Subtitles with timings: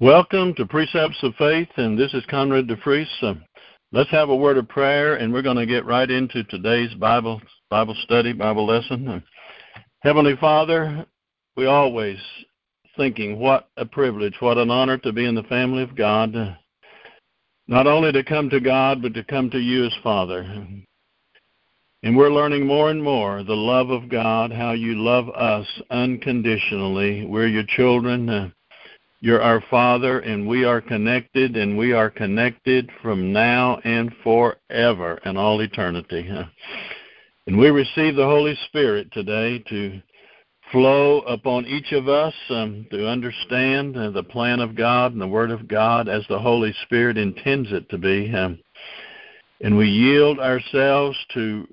[0.00, 3.06] Welcome to Precepts of Faith, and this is Conrad DeFries.
[3.22, 3.34] Uh,
[3.92, 7.40] let's have a word of prayer, and we're going to get right into today's Bible
[7.70, 9.06] Bible study, Bible lesson.
[9.06, 9.20] Uh,
[10.00, 11.06] Heavenly Father,
[11.56, 12.18] we always
[12.96, 16.34] thinking what a privilege, what an honor to be in the family of God.
[16.34, 16.54] Uh,
[17.68, 20.40] not only to come to God, but to come to you as Father.
[22.02, 27.24] And we're learning more and more the love of God, how you love us unconditionally.
[27.26, 28.52] We're your children.
[29.24, 35.18] You're our Father, and we are connected, and we are connected from now and forever
[35.24, 36.30] and all eternity.
[37.46, 40.00] And we receive the Holy Spirit today to
[40.72, 45.26] flow upon each of us um, to understand uh, the plan of God and the
[45.26, 48.30] Word of God as the Holy Spirit intends it to be.
[48.34, 48.58] Um,
[49.62, 51.66] and we yield ourselves to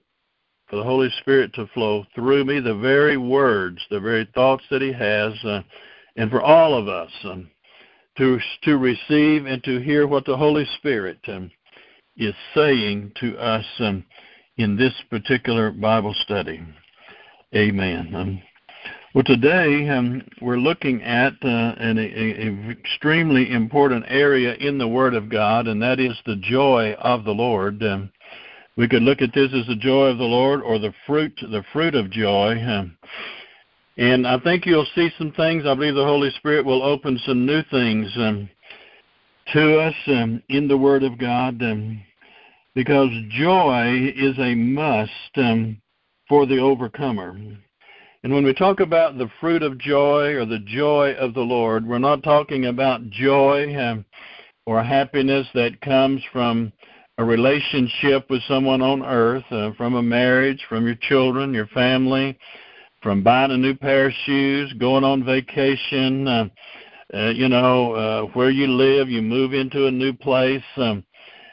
[0.69, 4.81] for the Holy Spirit to flow through me, the very words, the very thoughts that
[4.81, 5.33] He has.
[5.43, 5.61] Uh,
[6.15, 7.49] and for all of us um,
[8.17, 11.51] to to receive and to hear what the Holy Spirit um,
[12.17, 14.03] is saying to us um,
[14.57, 16.61] in this particular Bible study.
[17.55, 18.13] Amen.
[18.15, 18.41] Um,
[19.13, 24.87] well, today um, we're looking at uh, an a, a extremely important area in the
[24.87, 27.83] Word of God, and that is the joy of the Lord.
[27.83, 28.11] Um,
[28.77, 31.63] we could look at this as the joy of the Lord, or the fruit, the
[31.73, 32.55] fruit of joy.
[34.01, 35.63] And I think you'll see some things.
[35.67, 38.49] I believe the Holy Spirit will open some new things um,
[39.53, 42.01] to us um, in the Word of God um,
[42.73, 45.79] because joy is a must um,
[46.27, 47.39] for the overcomer.
[48.23, 51.85] And when we talk about the fruit of joy or the joy of the Lord,
[51.85, 54.03] we're not talking about joy um,
[54.65, 56.73] or happiness that comes from
[57.19, 62.35] a relationship with someone on earth, uh, from a marriage, from your children, your family
[63.01, 66.45] from buying a new pair of shoes, going on vacation, uh,
[67.13, 70.63] uh, you know, uh, where you live, you move into a new place.
[70.77, 71.03] Um,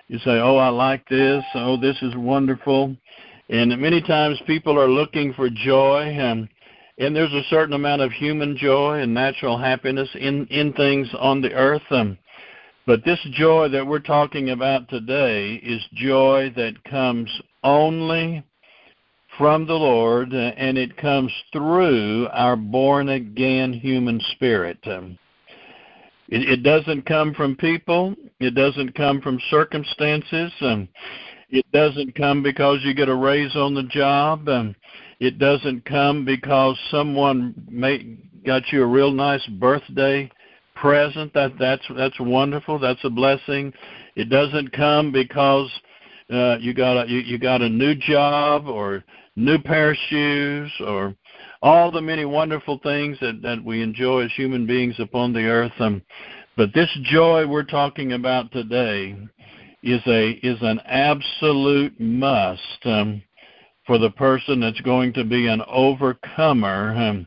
[0.08, 1.44] you say, "Oh, I like this.
[1.54, 2.96] Oh, this is wonderful."
[3.50, 6.48] And many times people are looking for joy, and
[6.98, 11.40] and there's a certain amount of human joy and natural happiness in in things on
[11.40, 11.82] the earth.
[11.90, 12.18] Um,
[12.86, 17.30] but this joy that we're talking about today is joy that comes
[17.62, 18.42] only
[19.38, 24.78] from the Lord, and it comes through our born again human spirit.
[24.84, 25.16] Um,
[26.28, 28.14] it, it, doesn't come from people.
[28.40, 30.52] It doesn't come from circumstances.
[30.60, 30.88] Um,
[31.50, 34.48] it doesn't come because you get a raise on the job.
[34.48, 34.74] Um,
[35.20, 40.30] it doesn't come because someone made, got you a real nice birthday
[40.74, 41.32] present.
[41.32, 42.78] That that's that's wonderful.
[42.78, 43.72] That's a blessing.
[44.16, 45.70] It doesn't come because
[46.30, 49.04] uh, you got a you, you got a new job or
[49.38, 51.14] new pair of shoes or
[51.62, 55.72] all the many wonderful things that, that we enjoy as human beings upon the earth.
[55.78, 56.02] Um,
[56.56, 59.16] but this joy we're talking about today
[59.82, 63.22] is a is an absolute must um,
[63.86, 67.26] for the person that's going to be an overcomer um,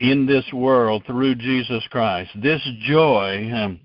[0.00, 2.30] in this world through Jesus Christ.
[2.42, 3.80] This joy um,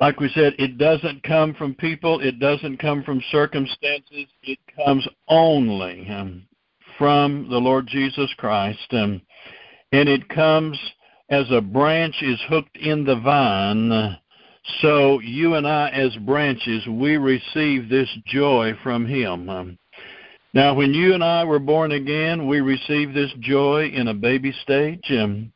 [0.00, 5.06] like we said, it doesn't come from people, it doesn't come from circumstances, it comes
[5.28, 6.46] only um,
[6.96, 8.86] from the Lord Jesus Christ.
[8.92, 9.20] Um,
[9.92, 10.78] and it comes
[11.28, 14.16] as a branch is hooked in the vine.
[14.80, 19.50] So you and I, as branches, we receive this joy from Him.
[19.50, 19.78] Um,
[20.54, 24.52] now, when you and I were born again, we received this joy in a baby
[24.62, 25.04] stage.
[25.10, 25.52] Um,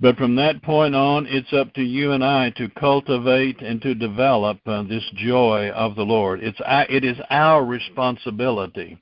[0.00, 3.94] but from that point on, it's up to you and I to cultivate and to
[3.94, 6.40] develop uh, this joy of the Lord.
[6.42, 8.98] It's it is our responsibility.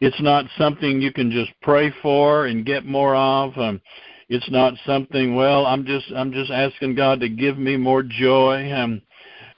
[0.00, 3.56] It's not something you can just pray for and get more of.
[3.58, 3.80] Um,
[4.28, 5.34] it's not something.
[5.34, 8.72] Well, I'm just I'm just asking God to give me more joy.
[8.72, 9.02] Um,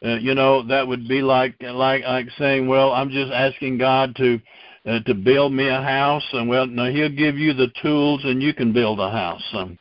[0.05, 4.17] uh, you know that would be like like like saying, well, I'm just asking God
[4.17, 4.41] to
[4.87, 8.43] uh, to build me a house, and well, now He'll give you the tools, and
[8.43, 9.45] you can build a house.
[9.53, 9.79] Um,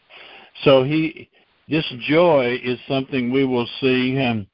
[0.63, 1.29] so he,
[1.69, 4.47] this joy is something we will see um,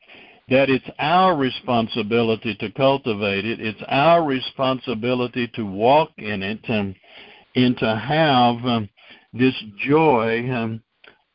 [0.50, 3.60] that it's our responsibility to cultivate it.
[3.60, 8.90] It's our responsibility to walk in it and to have um,
[9.34, 10.82] this joy um,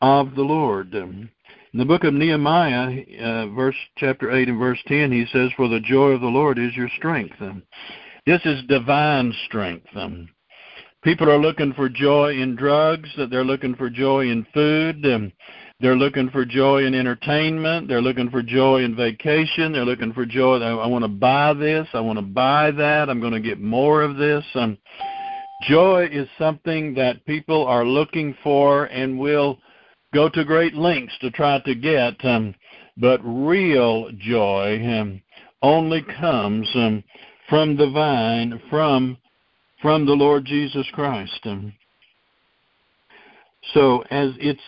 [0.00, 0.94] of the Lord.
[0.94, 1.30] Um,
[1.72, 5.68] in the book of Nehemiah, uh, verse chapter eight and verse ten, he says, "For
[5.68, 7.62] the joy of the Lord is your strength." Um,
[8.26, 9.86] this is divine strength.
[9.94, 10.28] Um,
[11.04, 15.30] People are looking for joy in drugs, that they're looking for joy in food, and
[15.78, 20.24] they're looking for joy in entertainment, they're looking for joy in vacation, they're looking for
[20.24, 20.56] joy.
[20.62, 24.00] I want to buy this, I want to buy that, I'm going to get more
[24.00, 24.46] of this.
[24.54, 24.78] Um,
[25.68, 29.58] joy is something that people are looking for and will
[30.14, 32.24] go to great lengths to try to get.
[32.24, 32.54] Um,
[32.96, 35.20] but real joy um,
[35.60, 37.04] only comes um,
[37.50, 39.18] from the vine, from
[39.84, 41.40] from the Lord Jesus Christ.
[41.44, 41.74] Um,
[43.74, 44.58] so as it's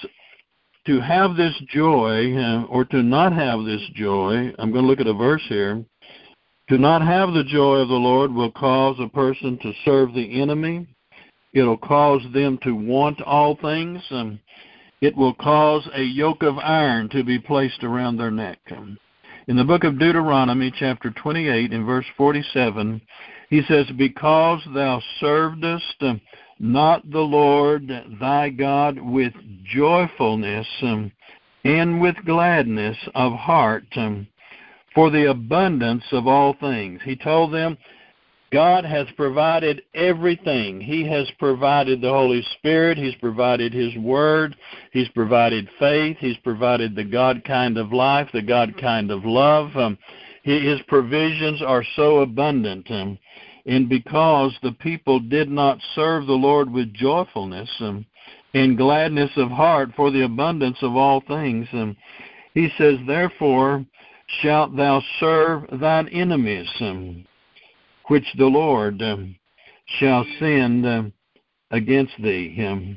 [0.84, 5.00] to have this joy uh, or to not have this joy, I'm going to look
[5.00, 5.82] at a verse here.
[6.68, 10.38] To not have the joy of the Lord will cause a person to serve the
[10.42, 10.86] enemy.
[11.54, 14.02] It'll cause them to want all things.
[14.10, 14.38] Um,
[15.00, 18.58] it will cause a yoke of iron to be placed around their neck.
[19.48, 23.00] In the book of Deuteronomy, chapter 28, in verse 47,
[23.48, 26.20] he says, Because thou servedest
[26.58, 27.90] not the Lord
[28.20, 29.32] thy God with
[29.64, 30.66] joyfulness
[31.64, 33.84] and with gladness of heart
[34.94, 37.00] for the abundance of all things.
[37.04, 37.76] He told them,
[38.52, 40.80] God has provided everything.
[40.80, 42.96] He has provided the Holy Spirit.
[42.96, 44.56] He's provided His Word.
[44.92, 46.16] He's provided faith.
[46.20, 49.76] He's provided the God kind of life, the God kind of love.
[49.76, 49.98] Um,
[50.44, 52.88] his provisions are so abundant.
[52.88, 53.18] Um,
[53.66, 58.06] and because the people did not serve the Lord with joyfulness um,
[58.54, 61.96] and gladness of heart for the abundance of all things, um,
[62.54, 63.84] he says, Therefore
[64.40, 67.26] shalt thou serve thine enemies, um,
[68.06, 69.34] which the Lord um,
[69.98, 71.12] shall send um,
[71.72, 72.96] against thee.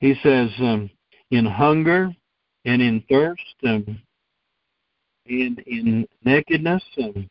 [0.00, 0.50] He says,
[1.30, 2.12] In hunger
[2.66, 3.98] and in thirst and
[5.24, 6.82] in nakedness.
[7.02, 7.30] Um,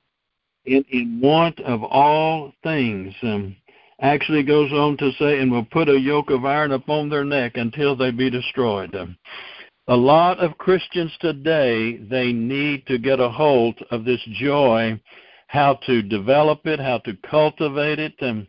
[0.65, 3.13] in, in want of all things.
[3.21, 3.55] Um,
[4.01, 7.53] actually goes on to say, and will put a yoke of iron upon their neck
[7.55, 8.93] until they be destroyed.
[8.95, 9.17] Um,
[9.87, 14.99] a lot of Christians today, they need to get a hold of this joy,
[15.47, 18.47] how to develop it, how to cultivate it, and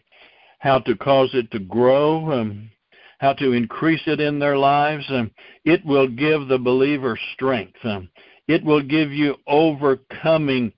[0.61, 2.71] how to cause it to grow, um,
[3.19, 5.05] how to increase it in their lives.
[5.11, 5.31] Um,
[5.65, 7.77] it will give the believer strength.
[7.85, 8.09] Um,
[8.49, 10.73] it will give you overcoming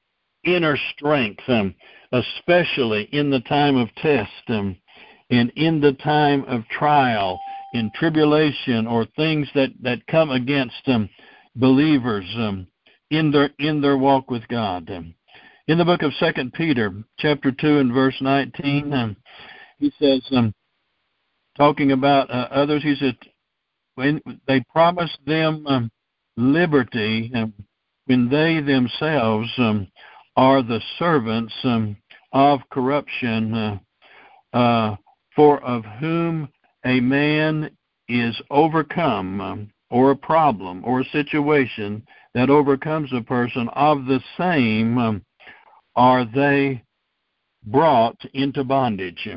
[0.55, 1.75] inner strength, um,
[2.13, 4.77] especially in the time of test um,
[5.31, 7.39] and in the time of trial,
[7.75, 11.09] in tribulation, or things that, that come against um,
[11.57, 12.67] believers um,
[13.11, 14.91] in their in their walk with God.
[14.91, 15.15] Um,
[15.67, 19.17] in the book of Second Peter, chapter two and verse nineteen, um,
[19.79, 20.55] he says, um,
[21.57, 23.17] talking about uh, others, he said,
[23.97, 25.91] when they promised them um,
[26.37, 27.53] liberty, um,
[28.07, 29.87] when they themselves um,
[30.39, 31.97] are the servants um,
[32.33, 34.97] of corruption, uh, uh,
[35.35, 36.49] for of whom
[36.87, 37.69] a man
[38.09, 44.21] is overcome, um, or a problem, or a situation that overcomes a person, of the
[44.39, 45.23] same um,
[45.97, 46.85] are they
[47.65, 49.29] brought into bondage.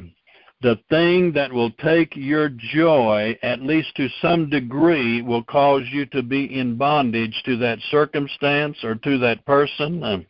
[0.62, 6.06] The thing that will take your joy, at least to some degree, will cause you
[6.08, 10.28] to be in bondage to that circumstance or to that person.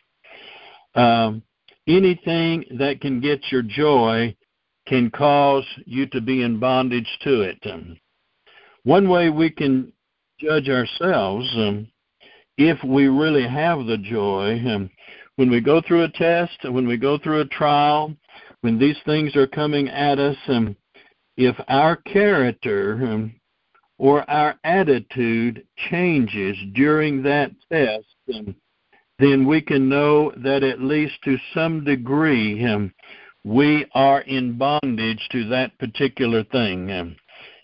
[0.96, 1.44] Um,
[1.88, 4.36] anything that can get your joy
[4.88, 7.58] can cause you to be in bondage to it.
[7.66, 7.98] Um,
[8.84, 9.94] one way we can
[10.40, 11.88] judge ourselves um,
[12.58, 14.90] if we really have the joy um,
[15.36, 18.16] when we go through a test, when we go through a trial,
[18.62, 20.76] when these things are coming at us, um,
[21.38, 23.34] if our character um,
[23.98, 28.56] or our attitude changes during that test, um,
[29.22, 32.92] then we can know that at least to some degree um,
[33.44, 36.92] we are in bondage to that particular thing.
[36.92, 37.16] Um,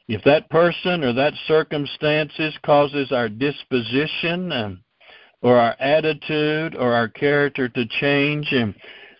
[0.07, 4.83] if that person or that circumstances causes our disposition um,
[5.41, 8.53] or our attitude or our character to change,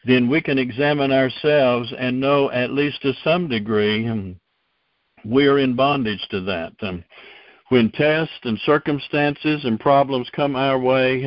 [0.06, 4.38] then we can examine ourselves and know at least to some degree
[5.26, 6.74] we are in bondage to that.
[7.70, 11.22] When tests and circumstances and problems come our way,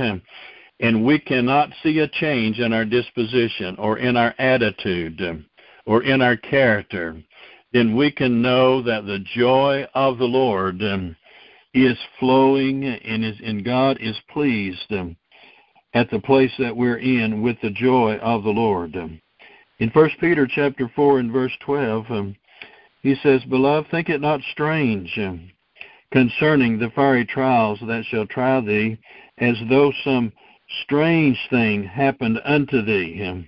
[0.81, 5.45] and we cannot see a change in our disposition or in our attitude
[5.87, 7.23] or in our character,
[7.73, 10.81] then we can know that the joy of the Lord
[11.73, 14.93] is flowing and is and God is pleased
[15.95, 18.97] at the place that we're in with the joy of the Lord.
[19.79, 22.35] In First Peter chapter four and verse twelve, um,
[23.03, 25.19] he says, "Beloved, think it not strange
[26.13, 28.99] concerning the fiery trials that shall try thee,
[29.39, 30.33] as though some
[30.83, 33.45] strange thing happened unto thee.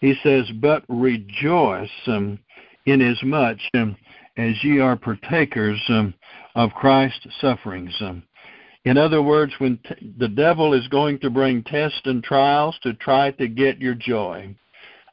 [0.00, 2.38] He says, But rejoice um,
[2.86, 3.96] inasmuch um,
[4.36, 6.14] as ye are partakers um,
[6.54, 7.94] of Christ's sufferings.
[8.00, 8.22] Um,
[8.84, 12.94] in other words, when t- the devil is going to bring tests and trials to
[12.94, 14.54] try to get your joy,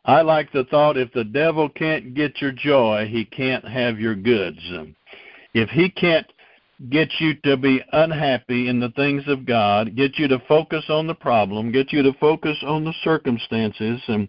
[0.06, 4.16] I like the thought if the devil can't get your joy, he can't have your
[4.16, 4.60] goods.
[4.70, 4.96] Um,
[5.54, 6.28] if he can't
[6.90, 11.08] get you to be unhappy in the things of God, get you to focus on
[11.08, 14.28] the problem, get you to focus on the circumstances um,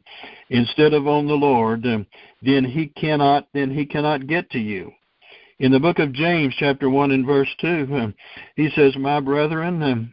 [0.50, 4.92] instead of on the Lord, then he cannot then he cannot get to you.
[5.58, 8.14] In the book of James chapter 1 and verse 2, um,
[8.56, 10.12] he says, "My brethren, um,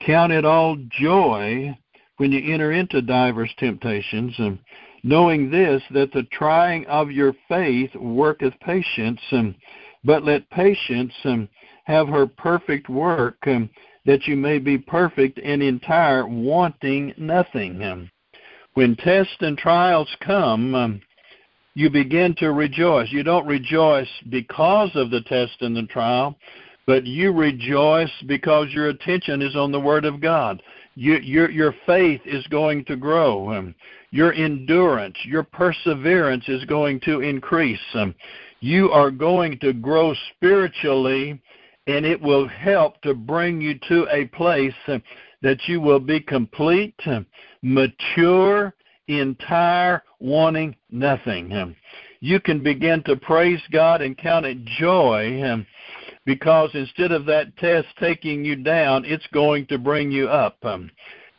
[0.00, 1.76] count it all joy
[2.16, 4.58] when you enter into divers temptations, um,
[5.02, 9.20] knowing this that the trying of your faith worketh patience,
[10.02, 11.48] but let patience um,
[11.90, 13.68] have her perfect work, um,
[14.06, 17.82] that you may be perfect and entire, wanting nothing.
[17.82, 18.10] Um,
[18.74, 21.00] when tests and trials come, um,
[21.74, 23.08] you begin to rejoice.
[23.10, 26.36] You don't rejoice because of the test and the trial,
[26.86, 30.62] but you rejoice because your attention is on the Word of God.
[30.94, 33.52] You, your, your faith is going to grow.
[33.52, 33.74] Um,
[34.10, 37.78] your endurance, your perseverance is going to increase.
[37.94, 38.14] Um,
[38.60, 41.40] you are going to grow spiritually
[41.86, 44.74] and it will help to bring you to a place
[45.42, 47.00] that you will be complete,
[47.62, 48.74] mature,
[49.08, 51.74] entire, wanting nothing.
[52.20, 55.64] You can begin to praise God and count it joy
[56.26, 60.62] because instead of that test taking you down, it's going to bring you up.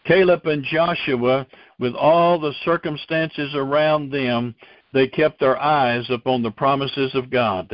[0.05, 1.45] Caleb and Joshua,
[1.77, 4.55] with all the circumstances around them,
[4.93, 7.71] they kept their eyes upon the promises of God.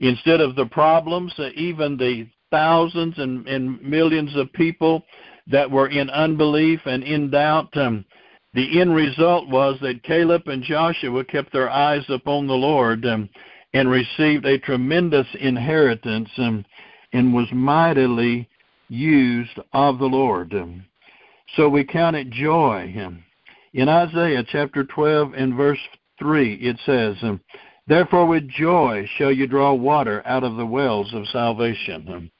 [0.00, 5.02] Instead of the problems, uh, even the thousands and, and, millions of people
[5.48, 8.04] that were in unbelief and in doubt, um,
[8.54, 13.28] the end result was that Caleb and Joshua kept their eyes upon the Lord um,
[13.72, 16.64] and received a tremendous inheritance um,
[17.12, 18.48] and was mightily
[18.88, 20.54] used of the Lord.
[20.54, 20.84] Um,
[21.56, 22.94] so we count it joy.
[23.04, 23.24] Um,
[23.72, 25.80] in Isaiah chapter 12 and verse
[26.24, 27.38] 3, it says, um,
[27.86, 32.08] Therefore with joy shall you draw water out of the wells of salvation.
[32.08, 32.30] Um,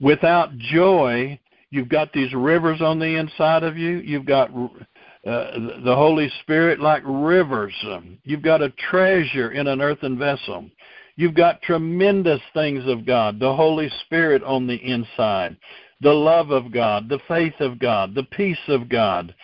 [0.00, 3.98] without joy, you've got these rivers on the inside of you.
[3.98, 5.50] You've got uh,
[5.84, 7.74] the Holy Spirit like rivers.
[7.84, 10.70] Um, you've got a treasure in an earthen vessel.
[11.16, 15.58] You've got tremendous things of God, the Holy Spirit on the inside,
[16.00, 19.34] the love of God, the faith of God, the peace of God,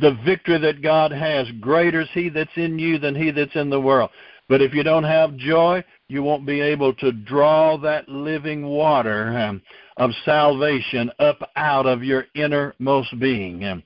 [0.00, 1.46] the victory that God has.
[1.60, 4.10] Greater is He that's in you than He that's in the world.
[4.48, 9.38] But if you don't have joy, you won't be able to draw that living water
[9.38, 9.62] um,
[9.96, 13.64] of salvation up out of your innermost being.
[13.64, 13.82] Um,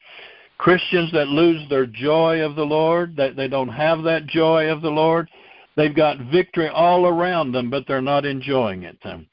[0.56, 4.80] Christians that lose their joy of the Lord, that they don't have that joy of
[4.80, 5.28] the Lord,
[5.76, 8.96] they've got victory all around them, but they're not enjoying it.
[9.04, 9.26] Um,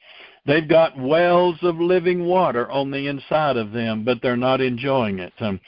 [0.46, 5.20] They've got wells of living water on the inside of them, but they're not enjoying
[5.20, 5.60] it um,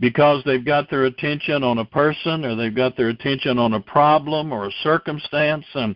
[0.00, 3.80] because they've got their attention on a person or they've got their attention on a
[3.80, 5.94] problem or a circumstance um,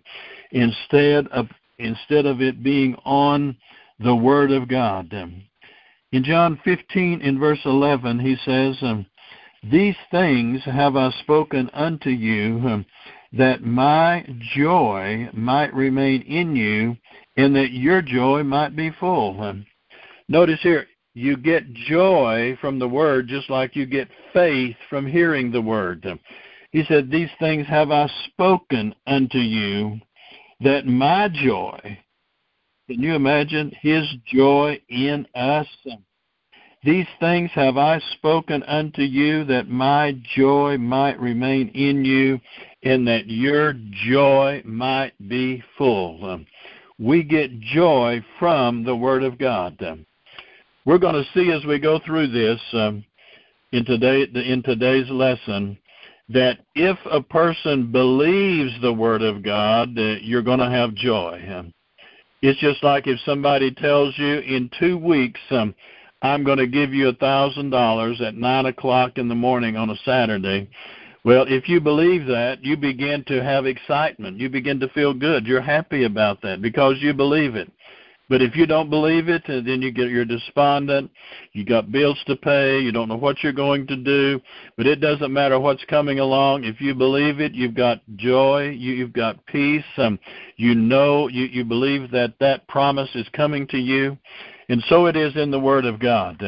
[0.51, 3.57] instead of instead of it being on
[4.01, 5.13] the Word of God.
[5.13, 5.43] Um,
[6.13, 9.07] in John 15, in verse 11, he says, um,
[9.71, 12.87] These things have I spoken unto you, um,
[13.33, 16.97] that my joy might remain in you,
[17.37, 19.63] and that your joy might be full.
[20.29, 25.51] Notice here, you get joy from the word just like you get faith from hearing
[25.51, 26.07] the word.
[26.73, 29.99] He said, These things have I spoken unto you,
[30.61, 31.99] that my joy,
[32.89, 35.67] can you imagine his joy in us?
[36.85, 42.39] These things have I spoken unto you, that my joy might remain in you,
[42.83, 43.75] and that your
[44.07, 46.43] joy might be full
[46.99, 49.79] we get joy from the Word of God.
[50.85, 53.05] We're going to see as we go through this um,
[53.73, 55.77] in, today, in today's lesson
[56.29, 61.41] that if a person believes the Word of God, uh, you're going to have joy.
[62.43, 65.75] It's just like if somebody tells you in two weeks, um,
[66.23, 69.91] I'm going to give you a thousand dollars at nine o'clock in the morning on
[69.91, 70.69] a Saturday.
[71.27, 74.39] Well, if you believe that, you begin to have excitement.
[74.39, 75.45] You begin to feel good.
[75.45, 77.69] You're happy about that because you believe it.
[78.29, 81.11] But if you don't believe it, then you get you're despondent.
[81.53, 82.79] You got bills to pay.
[82.79, 84.41] You don't know what you're going to do.
[84.77, 86.63] But it doesn't matter what's coming along.
[86.63, 88.69] If you believe it, you've got joy.
[88.69, 89.83] You, you've got peace.
[89.97, 90.21] Um,
[90.59, 94.17] you know, you you believe that that promise is coming to you,
[94.69, 96.41] and so it is in the Word of God.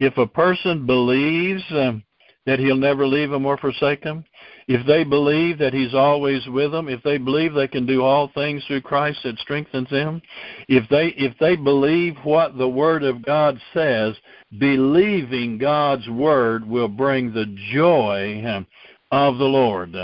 [0.00, 1.62] If a person believes.
[1.70, 2.02] Um,
[2.48, 4.24] that he'll never leave them or forsake them,
[4.68, 8.30] if they believe that he's always with them, if they believe they can do all
[8.34, 10.22] things through Christ that strengthens them,
[10.66, 14.16] if they if they believe what the word of God says,
[14.58, 18.42] believing God's word will bring the joy
[19.10, 19.94] of the Lord.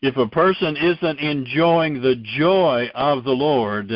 [0.00, 3.90] If a person isn't enjoying the joy of the Lord,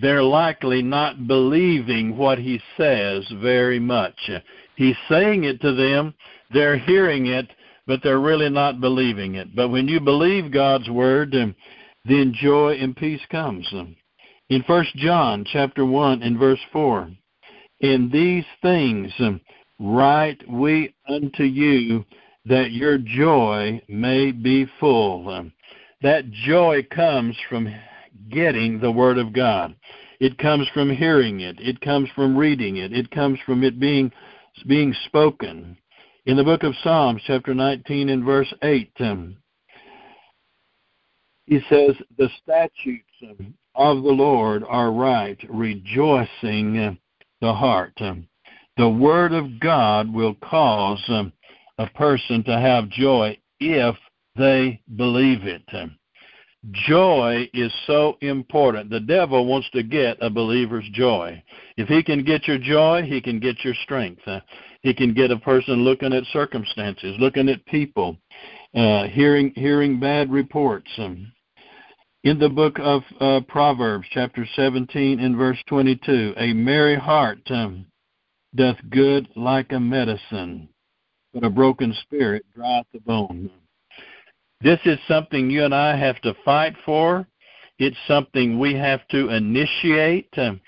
[0.00, 4.30] they're likely not believing what he says very much.
[4.76, 6.14] He's saying it to them,
[6.52, 7.48] they're hearing it,
[7.86, 9.54] but they're really not believing it.
[9.54, 11.32] But when you believe God's word,
[12.04, 13.72] then joy and peace comes.
[14.48, 17.10] In First John chapter 1 and verse 4,
[17.80, 19.12] in these things
[19.78, 22.04] write we unto you
[22.44, 25.50] that your joy may be full.
[26.02, 27.72] That joy comes from
[28.30, 29.74] getting the Word of God.
[30.20, 31.58] It comes from hearing it.
[31.60, 32.92] It comes from reading it.
[32.92, 34.10] It comes from it being
[34.66, 35.76] being spoken.
[36.26, 39.36] In the book of Psalms, chapter 19 and verse 8, um,
[41.44, 43.04] he says, The statutes
[43.76, 46.98] of the Lord are right, rejoicing
[47.40, 47.92] the heart.
[48.76, 51.32] The Word of God will cause um,
[51.78, 53.94] a person to have joy if
[54.34, 55.62] they believe it.
[56.72, 58.90] Joy is so important.
[58.90, 61.42] The devil wants to get a believer's joy.
[61.76, 64.22] If he can get your joy, he can get your strength.
[64.82, 68.16] He can get a person looking at circumstances, looking at people,
[68.74, 70.90] uh, hearing hearing bad reports.
[70.98, 71.32] Um,
[72.24, 77.86] in the book of uh, Proverbs, chapter 17, and verse 22, a merry heart um,
[78.56, 80.68] doth good like a medicine,
[81.32, 83.48] but a broken spirit drieth the bone.
[84.60, 87.26] This is something you and I have to fight for.
[87.78, 90.28] It's something we have to initiate.
[90.38, 90.60] Um,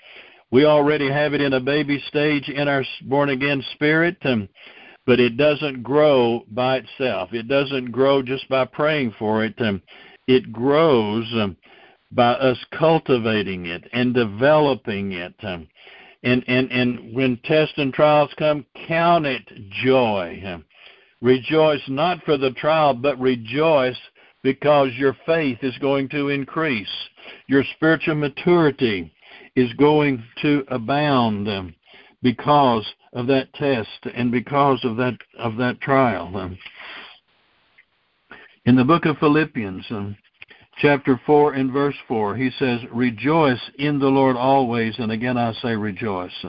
[0.51, 4.47] we already have it in a baby stage in our born again spirit, um,
[5.05, 7.29] but it doesn't grow by itself.
[7.33, 9.55] It doesn't grow just by praying for it.
[9.59, 9.81] Um,
[10.27, 11.57] it grows um,
[12.11, 15.33] by us cultivating it and developing it.
[15.41, 15.67] Um,
[16.21, 19.47] and, and, and when tests and trials come, count it
[19.83, 20.43] joy.
[21.21, 23.97] Rejoice not for the trial, but rejoice
[24.41, 26.89] because your faith is going to increase.
[27.47, 29.11] Your spiritual maturity
[29.55, 31.73] is going to abound
[32.21, 36.55] because of that test and because of that of that trial.
[38.65, 39.85] In the book of Philippians,
[40.77, 44.95] chapter 4 and verse 4, he says, Rejoice in the Lord always.
[44.99, 46.45] And again, I say rejoice.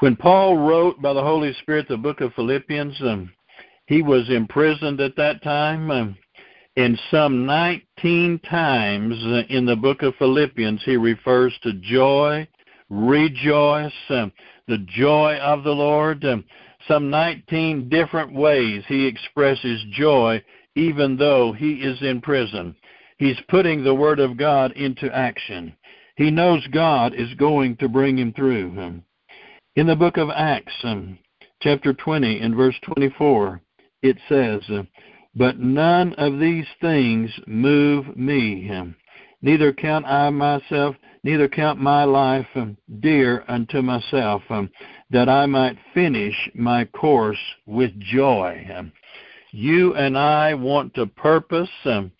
[0.00, 3.00] When Paul wrote by the Holy Spirit the book of Philippians,
[3.86, 5.90] he was imprisoned at that time.
[5.90, 6.16] Um,
[6.76, 12.48] and some 19 times uh, in the book of Philippians, he refers to joy,
[12.90, 14.32] rejoice, um,
[14.66, 16.24] the joy of the Lord.
[16.24, 16.44] Um,
[16.88, 20.42] some 19 different ways he expresses joy
[20.76, 22.74] even though he is in prison.
[23.18, 25.74] He's putting the Word of God into action.
[26.16, 29.00] He knows God is going to bring him through.
[29.76, 30.84] In the book of Acts,
[31.62, 33.60] chapter 20 and verse 24,
[34.04, 34.62] it says,
[35.34, 38.70] But none of these things move me.
[39.42, 44.70] Neither count I myself, neither count my life um, dear unto myself, um,
[45.10, 48.66] that I might finish my course with joy
[49.54, 52.10] you and I want to purpose um,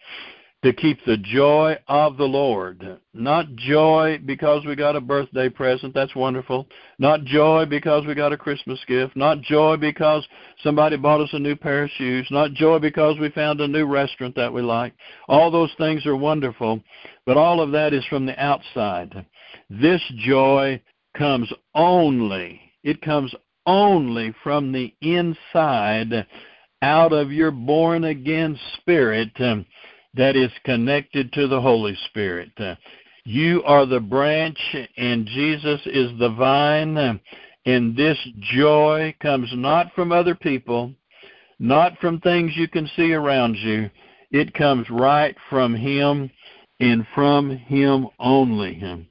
[0.64, 2.98] to keep the joy of the Lord.
[3.12, 6.66] Not joy because we got a birthday present, that's wonderful.
[6.98, 9.14] Not joy because we got a Christmas gift.
[9.14, 10.27] Not joy because
[10.62, 12.27] somebody bought us a new pair of shoes.
[12.31, 14.94] Not joy because we found a new restaurant that we like.
[15.29, 16.81] All those things are wonderful,
[17.27, 19.27] but all of that is from the outside.
[19.68, 20.81] This joy
[21.14, 23.35] comes only, it comes
[23.66, 26.27] only from the inside
[26.81, 29.31] out of your born again spirit
[30.16, 32.50] that is connected to the Holy Spirit.
[32.59, 32.74] Uh,
[33.24, 34.59] you are the branch,
[34.96, 37.20] and Jesus is the vine.
[37.66, 38.18] And this
[38.55, 40.92] joy comes not from other people,
[41.59, 43.90] not from things you can see around you.
[44.31, 46.31] It comes right from Him
[46.81, 49.07] and from Him only.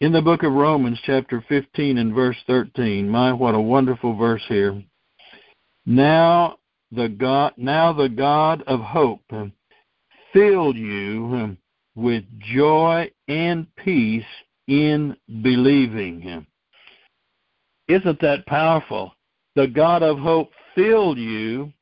[0.00, 4.42] In the book of Romans, chapter 15 and verse 13, my, what a wonderful verse
[4.48, 4.82] here.
[5.86, 6.58] Now
[6.92, 9.22] the God now the God of hope
[10.32, 11.56] fill you
[11.94, 14.24] with joy and peace
[14.68, 16.46] in believing him.
[17.88, 19.12] Isn't that powerful?
[19.54, 21.72] The God of hope fill you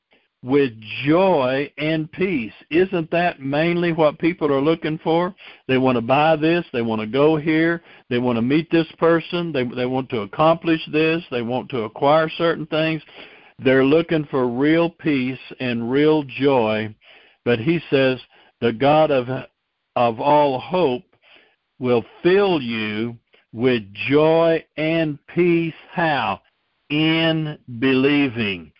[0.42, 0.72] with
[1.04, 2.52] joy and peace.
[2.70, 5.34] Isn't that mainly what people are looking for?
[5.68, 8.90] They want to buy this, they want to go here, they want to meet this
[8.98, 13.02] person, they they want to accomplish this, they want to acquire certain things.
[13.58, 16.94] They're looking for real peace and real joy,
[17.44, 18.18] but he says
[18.60, 19.28] the God of
[19.96, 21.04] of all hope
[21.78, 23.16] will fill you
[23.52, 26.40] with joy and peace how?
[26.90, 28.72] In believing.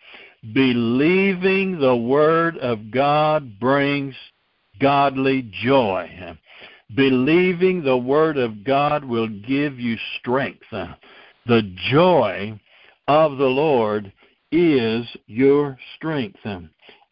[0.53, 4.15] Believing the word of God brings
[4.81, 6.37] godly joy.
[6.95, 10.65] Believing the Word of God will give you strength.
[10.71, 12.59] The joy
[13.07, 14.11] of the Lord
[14.51, 16.39] is your strength.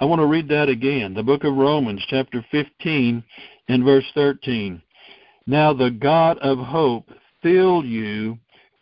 [0.02, 1.14] I want to read that again.
[1.14, 3.22] The book of Romans, chapter 15,
[3.68, 4.82] and verse 13.
[5.46, 7.10] Now the God of hope
[7.42, 8.38] fill you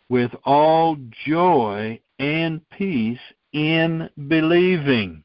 [0.08, 3.18] with all joy and peace
[3.52, 5.24] in believing.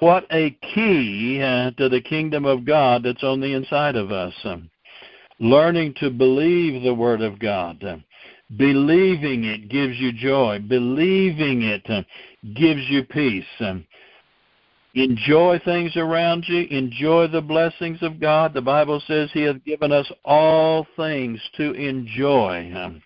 [0.00, 4.34] What a key uh, to the kingdom of God that's on the inside of us.
[4.42, 4.70] Um,
[5.38, 7.84] learning to believe the Word of God.
[7.84, 7.96] Uh,
[8.56, 10.60] believing it gives you joy.
[10.66, 12.02] Believing it uh,
[12.54, 13.44] gives you peace.
[13.60, 13.84] Um,
[14.94, 16.66] enjoy things around you.
[16.70, 18.54] Enjoy the blessings of God.
[18.54, 23.00] The Bible says He has given us all things to enjoy.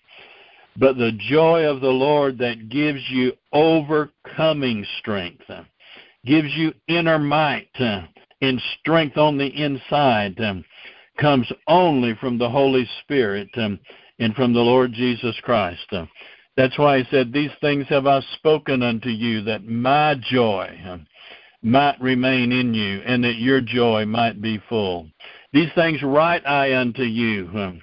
[0.77, 5.43] But the joy of the Lord that gives you overcoming strength,
[6.25, 7.69] gives you inner might
[8.41, 10.39] and strength on the inside,
[11.17, 15.91] comes only from the Holy Spirit and from the Lord Jesus Christ.
[16.55, 20.77] That's why he said, These things have I spoken unto you, that my joy
[21.61, 25.09] might remain in you, and that your joy might be full.
[25.51, 27.79] These things write I unto you,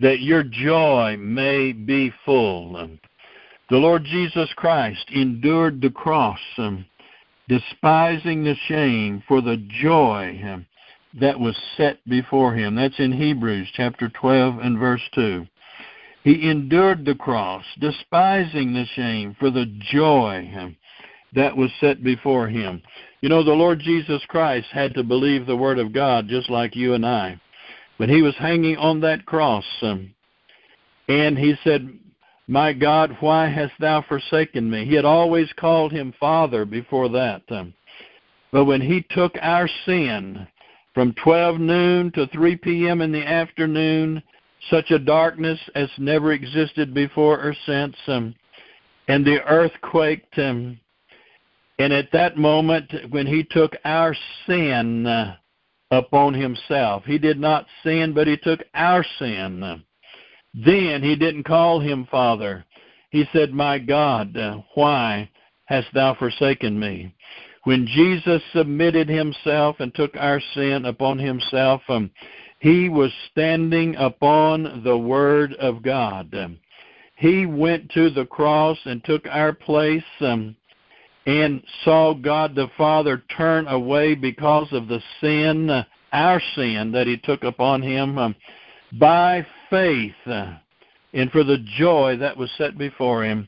[0.00, 2.88] that your joy may be full.
[3.70, 6.40] The Lord Jesus Christ endured the cross,
[7.48, 10.64] despising the shame for the joy
[11.20, 12.74] that was set before him.
[12.74, 15.46] That's in Hebrews chapter 12 and verse 2.
[16.24, 20.50] He endured the cross, despising the shame for the joy
[21.34, 22.82] that was set before him.
[23.20, 26.76] You know, the Lord Jesus Christ had to believe the Word of God just like
[26.76, 27.40] you and I.
[27.98, 30.12] But he was hanging on that cross, um,
[31.08, 31.88] and he said,
[32.48, 34.84] My God, why hast thou forsaken me?
[34.84, 37.42] He had always called him Father before that.
[37.50, 37.74] Um,
[38.50, 40.46] but when he took our sin
[40.94, 43.00] from 12 noon to 3 p.m.
[43.00, 44.22] in the afternoon,
[44.70, 48.34] such a darkness as never existed before or since, um,
[49.08, 50.38] and the earth quaked.
[50.38, 50.78] Um,
[51.82, 54.16] and at that moment, when he took our
[54.46, 55.36] sin, uh,
[55.92, 57.04] upon himself.
[57.04, 59.84] He did not sin, but he took our sin.
[60.54, 62.64] Then he didn't call him Father.
[63.10, 64.36] He said, My God,
[64.74, 65.30] why
[65.66, 67.14] hast thou forsaken me?
[67.64, 72.10] When Jesus submitted himself and took our sin upon himself, um,
[72.58, 76.34] he was standing upon the Word of God.
[77.16, 80.02] He went to the cross and took our place.
[80.20, 80.56] Um,
[81.26, 87.16] and saw God the Father turn away because of the sin, our sin that He
[87.16, 88.34] took upon Him um,
[88.98, 90.14] by faith.
[90.26, 90.54] Uh,
[91.12, 93.46] and for the joy that was set before Him,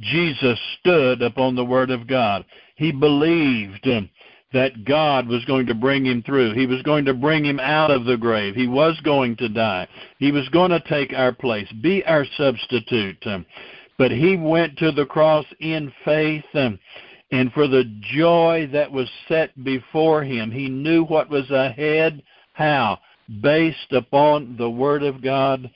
[0.00, 2.44] Jesus stood upon the Word of God.
[2.76, 4.10] He believed um,
[4.54, 6.54] that God was going to bring him through.
[6.54, 8.54] He was going to bring him out of the grave.
[8.54, 9.86] He was going to die.
[10.18, 13.18] He was going to take our place, be our substitute.
[13.26, 13.44] Um,
[13.98, 16.44] but he went to the cross in faith.
[17.30, 17.84] And for the
[18.14, 20.50] joy that was set before him.
[20.50, 22.22] He knew what was ahead.
[22.52, 22.98] How?
[23.40, 25.70] Based upon the Word of God,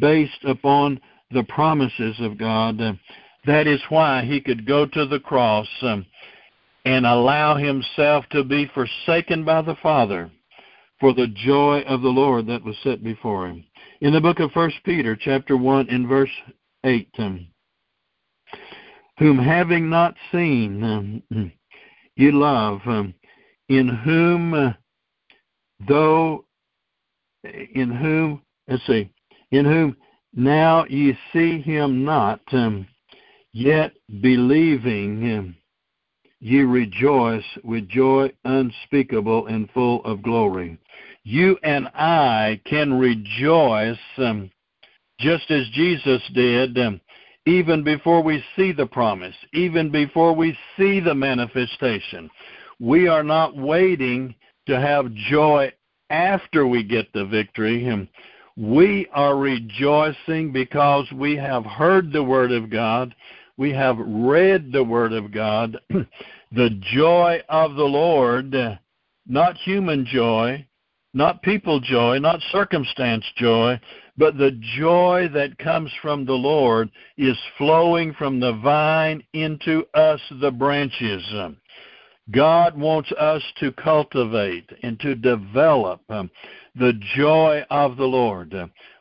[0.00, 2.78] based upon the promises of God.
[3.44, 5.68] That is why he could go to the cross
[6.84, 10.30] and allow himself to be forsaken by the Father
[11.00, 13.64] for the joy of the Lord that was set before him.
[14.00, 16.30] In the book of First Peter, chapter one, in verse
[16.84, 17.48] eight, um,
[19.18, 21.52] whom having not seen um,
[22.16, 23.14] you love, um,
[23.68, 24.72] in whom uh,
[25.88, 26.44] though
[27.44, 29.10] in whom let's see,
[29.50, 29.96] in whom
[30.34, 32.86] now ye see him not, um,
[33.52, 35.54] yet believing
[36.40, 40.78] ye rejoice with joy unspeakable and full of glory.
[41.24, 43.98] You and I can rejoice
[45.20, 46.76] just as Jesus did
[47.46, 52.30] even before we see the promise, even before we see the manifestation.
[52.78, 54.34] We are not waiting
[54.66, 55.72] to have joy
[56.10, 58.08] after we get the victory.
[58.56, 63.14] We are rejoicing because we have heard the Word of God.
[63.56, 65.78] We have read the Word of God.
[66.52, 68.54] the joy of the Lord,
[69.26, 70.66] not human joy,
[71.14, 73.80] not people joy, not circumstance joy,
[74.16, 80.20] but the joy that comes from the Lord is flowing from the vine into us,
[80.40, 81.22] the branches.
[82.30, 86.30] God wants us to cultivate and to develop um,
[86.76, 88.54] the joy of the Lord.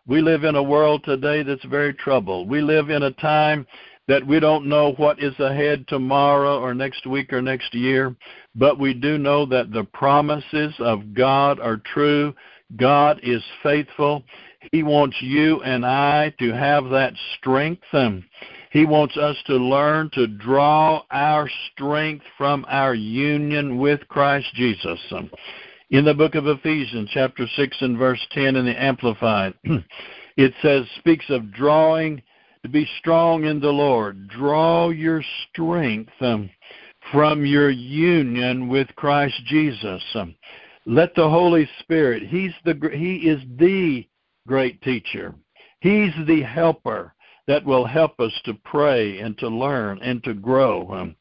[0.07, 2.49] We live in a world today that's very troubled.
[2.49, 3.67] We live in a time
[4.07, 8.15] that we don't know what is ahead tomorrow or next week or next year,
[8.55, 12.33] but we do know that the promises of God are true
[12.77, 14.23] God is faithful.
[14.71, 17.83] He wants you and I to have that strength.
[17.93, 18.23] Um,
[18.71, 24.99] he wants us to learn to draw our strength from our union with Christ Jesus.
[25.89, 29.53] In the book of Ephesians, chapter 6 and verse 10 in the Amplified,
[30.37, 32.21] it says, speaks of drawing,
[32.63, 34.27] to be strong in the Lord.
[34.29, 36.49] Draw your strength um,
[37.11, 40.01] from your union with Christ Jesus.
[40.13, 40.35] Um,
[40.85, 44.07] let the Holy Spirit, He's the He is the
[44.47, 45.35] great teacher.
[45.79, 47.13] He's the helper
[47.47, 50.89] that will help us to pray and to learn and to grow.
[50.91, 51.15] Um,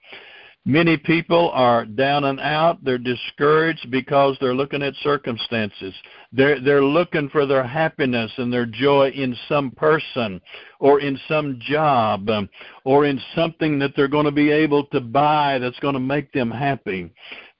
[0.66, 2.84] Many people are down and out.
[2.84, 5.94] They're discouraged because they're looking at circumstances.
[6.32, 10.38] They're they're looking for their happiness and their joy in some person
[10.78, 12.50] or in some job um,
[12.84, 16.30] or in something that they're going to be able to buy that's going to make
[16.32, 17.10] them happy.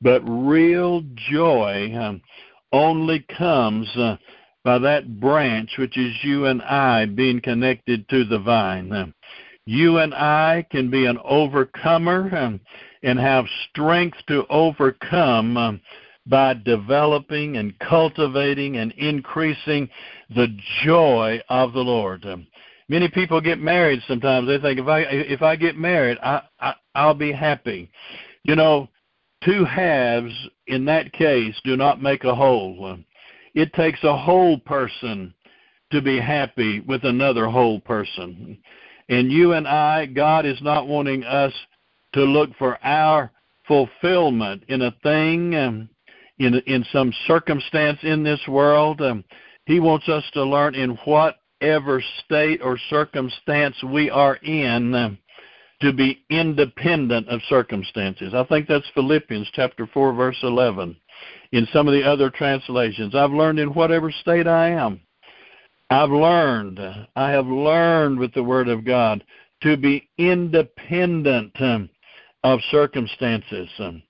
[0.02, 2.20] But real joy um,
[2.70, 4.18] only comes uh,
[4.64, 9.14] by that branch which is you and I being connected to the vine.
[9.66, 12.58] You and I can be an overcomer.
[13.02, 15.80] And have strength to overcome
[16.26, 19.88] by developing and cultivating and increasing
[20.34, 20.48] the
[20.84, 22.26] joy of the Lord.
[22.90, 24.46] Many people get married sometimes.
[24.46, 27.90] They think if I if I get married, I, I I'll be happy.
[28.42, 28.88] You know,
[29.44, 30.34] two halves
[30.66, 32.98] in that case do not make a whole.
[33.54, 35.34] It takes a whole person
[35.92, 38.58] to be happy with another whole person.
[39.08, 41.52] And you and I, God is not wanting us
[42.14, 43.32] to look for our
[43.66, 45.88] fulfillment in a thing, um,
[46.38, 49.00] in in some circumstance in this world.
[49.00, 49.24] Um,
[49.66, 55.18] he wants us to learn in whatever state or circumstance we are in um,
[55.80, 58.34] to be independent of circumstances.
[58.34, 60.96] I think that's Philippians chapter 4 verse 11.
[61.52, 65.00] In some of the other translations, I've learned in whatever state I am.
[65.90, 66.78] I've learned,
[67.16, 69.24] I have learned with the word of God
[69.62, 71.90] to be independent um,
[72.44, 73.68] of circumstances.
[73.78, 74.02] Um,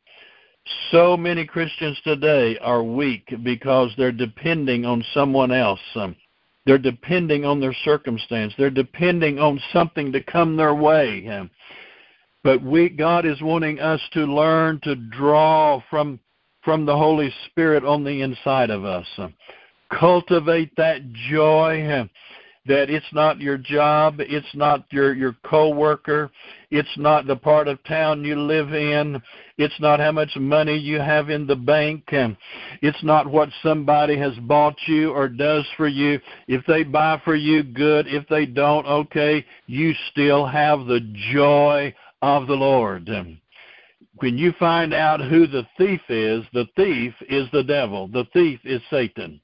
[0.90, 5.81] so many Christians today are weak because they're depending on someone else.
[5.94, 6.14] Um,
[6.66, 8.53] they're depending on their circumstance.
[8.59, 11.49] They're depending on something to come their way.
[12.44, 16.20] But we, God is wanting us to learn to draw from
[16.64, 19.07] from the Holy Spirit on the inside of us.
[19.90, 22.09] Cultivate that joy.
[22.66, 26.31] That it's not your job, it's not your your coworker,
[26.70, 29.20] it's not the part of town you live in,
[29.57, 32.05] it's not how much money you have in the bank,
[32.83, 36.20] it's not what somebody has bought you or does for you.
[36.49, 38.07] If they buy for you, good.
[38.07, 41.01] If they don't, okay, you still have the
[41.33, 43.09] joy of the Lord.
[44.20, 48.06] When you find out who the thief is, the thief is the devil.
[48.06, 49.40] The thief is Satan.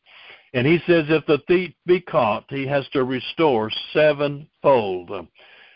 [0.52, 5.10] And he says if the thief be caught, he has to restore sevenfold.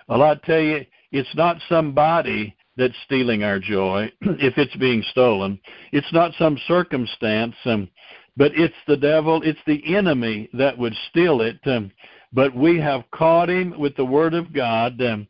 [0.09, 5.59] Well, I tell you, it's not somebody that's stealing our joy if it's being stolen.
[5.93, 7.89] It's not some circumstance, um,
[8.37, 11.59] but it's the devil, it's the enemy that would steal it.
[11.67, 11.91] Um,
[12.33, 15.27] but we have caught him with the Word of God, um,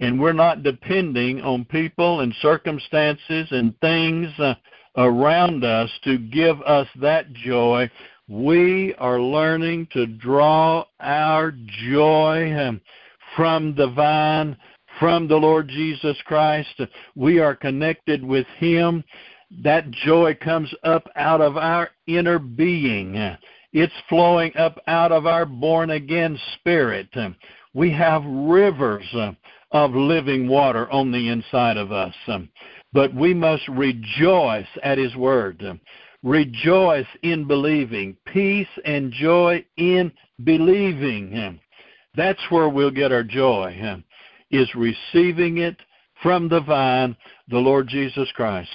[0.00, 4.54] and we're not depending on people and circumstances and things uh,
[4.96, 7.90] around us to give us that joy
[8.32, 11.52] we are learning to draw our
[11.90, 12.80] joy um,
[13.36, 14.56] from the vine,
[14.98, 16.80] from the Lord Jesus Christ.
[17.14, 19.04] We are connected with Him.
[19.62, 23.16] That joy comes up out of our inner being.
[23.72, 27.08] It's flowing up out of our born again spirit.
[27.74, 29.14] We have rivers
[29.72, 32.14] of living water on the inside of us.
[32.28, 32.48] Um,
[32.92, 35.64] but we must rejoice at His word.
[35.66, 35.80] Um,
[36.22, 38.16] rejoice in believing.
[38.26, 40.12] Peace and joy in
[40.44, 41.38] believing.
[41.38, 41.60] Um,
[42.14, 44.02] that's where we'll get our joy,
[44.50, 45.76] is receiving it
[46.22, 47.16] from the vine,
[47.48, 48.70] the Lord Jesus Christ.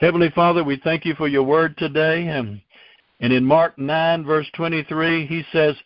[0.00, 2.28] Heavenly Father, we thank you for your word today.
[2.28, 2.60] And,
[3.20, 5.76] in Mark 9, verse 23, he says,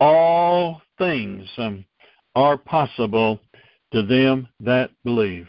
[0.00, 1.84] All things um,
[2.34, 3.40] are possible
[3.96, 5.48] to them that believe.